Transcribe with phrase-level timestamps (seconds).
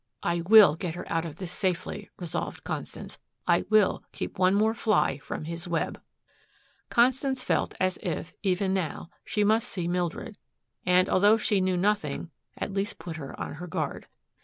[0.23, 3.19] "I WILL get her out of this safely," resolved Constance.
[3.47, 6.01] "I WILL keep one more fly from his web."
[6.89, 10.39] Constance felt as if, even now, she must see Mildred
[10.87, 14.07] and, although she knew nothing, at least put her on her guard.